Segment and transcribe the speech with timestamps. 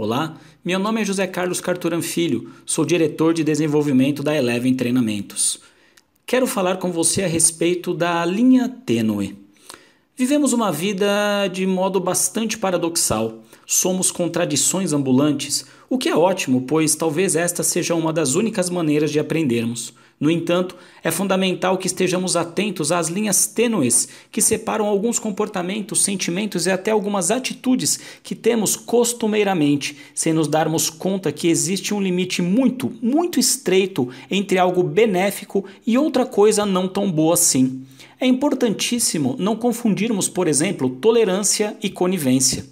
[0.00, 5.58] Olá, meu nome é José Carlos Carturan Filho, sou diretor de desenvolvimento da Eleven Treinamentos.
[6.24, 9.36] Quero falar com você a respeito da linha tênue.
[10.16, 13.42] Vivemos uma vida de modo bastante paradoxal.
[13.66, 19.10] Somos contradições ambulantes, o que é ótimo, pois talvez esta seja uma das únicas maneiras
[19.10, 19.92] de aprendermos.
[20.20, 26.66] No entanto, é fundamental que estejamos atentos às linhas tênues que separam alguns comportamentos, sentimentos
[26.66, 32.42] e até algumas atitudes que temos costumeiramente, sem nos darmos conta que existe um limite
[32.42, 37.82] muito, muito estreito entre algo benéfico e outra coisa não tão boa assim.
[38.20, 42.66] É importantíssimo não confundirmos, por exemplo, tolerância e conivência.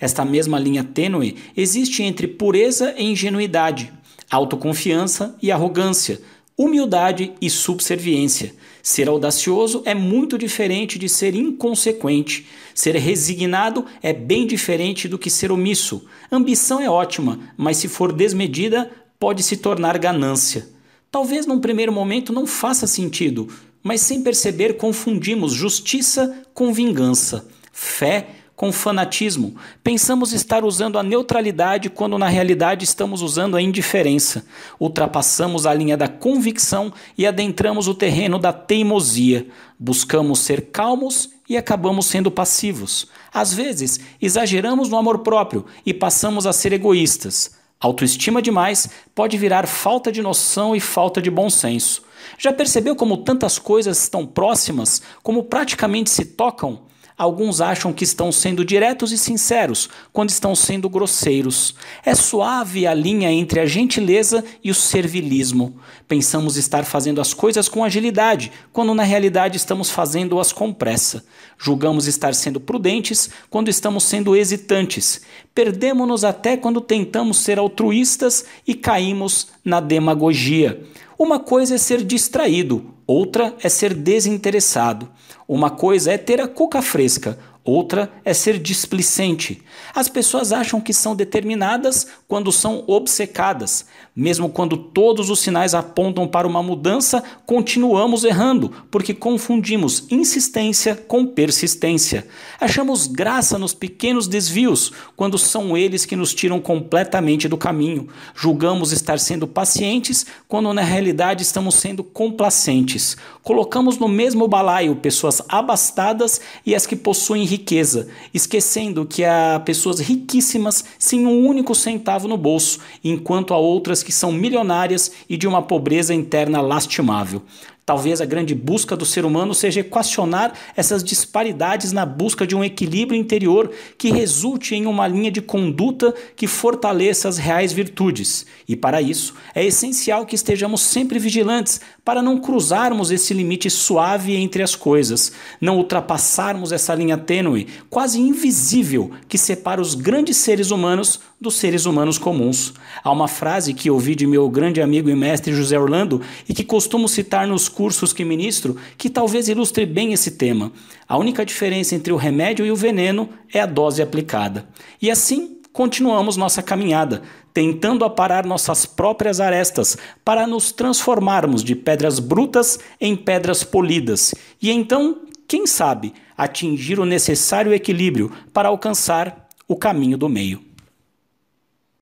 [0.00, 3.92] Esta mesma linha tênue existe entre pureza e ingenuidade,
[4.30, 6.20] autoconfiança e arrogância,
[6.62, 8.54] humildade e subserviência.
[8.82, 12.46] Ser audacioso é muito diferente de ser inconsequente.
[12.74, 16.04] Ser resignado é bem diferente do que ser omisso.
[16.30, 20.68] Ambição é ótima, mas se for desmedida, pode se tornar ganância.
[21.10, 23.48] Talvez num primeiro momento não faça sentido,
[23.82, 28.28] mas sem perceber confundimos justiça com vingança, fé
[28.62, 29.56] com fanatismo.
[29.82, 34.46] Pensamos estar usando a neutralidade quando na realidade estamos usando a indiferença.
[34.78, 39.48] Ultrapassamos a linha da convicção e adentramos o terreno da teimosia.
[39.76, 43.08] Buscamos ser calmos e acabamos sendo passivos.
[43.34, 47.56] Às vezes, exageramos no amor próprio e passamos a ser egoístas.
[47.80, 52.04] Autoestima demais pode virar falta de noção e falta de bom senso.
[52.38, 56.91] Já percebeu como tantas coisas estão próximas, como praticamente se tocam?
[57.16, 61.74] Alguns acham que estão sendo diretos e sinceros quando estão sendo grosseiros.
[62.04, 65.76] É suave a linha entre a gentileza e o servilismo.
[66.08, 71.24] Pensamos estar fazendo as coisas com agilidade, quando na realidade estamos fazendo-as com pressa.
[71.58, 75.22] Julgamos estar sendo prudentes quando estamos sendo hesitantes.
[75.54, 80.82] Perdemos-nos até quando tentamos ser altruístas e caímos na demagogia.
[81.18, 85.08] Uma coisa é ser distraído, outra é ser desinteressado.
[85.46, 89.62] Uma coisa é ter a cuca fresca, outra é ser displicente.
[89.94, 93.86] As pessoas acham que são determinadas quando são obcecadas.
[94.14, 101.24] Mesmo quando todos os sinais apontam para uma mudança, continuamos errando, porque confundimos insistência com
[101.24, 102.26] persistência.
[102.60, 108.08] Achamos graça nos pequenos desvios, quando são eles que nos tiram completamente do caminho.
[108.34, 113.16] Julgamos estar sendo pacientes, quando na realidade estamos sendo complacentes.
[113.42, 120.00] Colocamos no mesmo balaio pessoas abastadas e as que possuem riqueza, esquecendo que há pessoas
[120.00, 125.46] riquíssimas sem um único centavo no bolso, enquanto há outras que são milionárias e de
[125.46, 127.42] uma pobreza interna lastimável.
[127.84, 132.62] Talvez a grande busca do ser humano seja equacionar essas disparidades na busca de um
[132.62, 138.46] equilíbrio interior que resulte em uma linha de conduta que fortaleça as reais virtudes.
[138.68, 144.36] E para isso, é essencial que estejamos sempre vigilantes para não cruzarmos esse limite suave
[144.36, 150.70] entre as coisas, não ultrapassarmos essa linha tênue, quase invisível, que separa os grandes seres
[150.70, 152.72] humanos dos seres humanos comuns.
[153.02, 156.62] Há uma frase que ouvi de meu grande amigo e mestre José Orlando e que
[156.62, 160.70] costumo citar nos cursos que ministro, que talvez ilustre bem esse tema.
[161.08, 164.68] A única diferença entre o remédio e o veneno é a dose aplicada.
[165.00, 167.22] E assim, continuamos nossa caminhada,
[167.52, 174.70] tentando aparar nossas próprias arestas para nos transformarmos de pedras brutas em pedras polidas e
[174.70, 180.71] então, quem sabe, atingir o necessário equilíbrio para alcançar o caminho do meio.